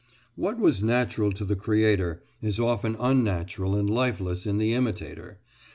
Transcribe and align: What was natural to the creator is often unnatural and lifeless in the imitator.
What 0.35 0.57
was 0.57 0.81
natural 0.81 1.31
to 1.33 1.45
the 1.45 1.55
creator 1.55 2.23
is 2.41 2.59
often 2.59 2.95
unnatural 2.99 3.75
and 3.75 3.87
lifeless 3.87 4.47
in 4.47 4.57
the 4.57 4.73
imitator. 4.73 5.37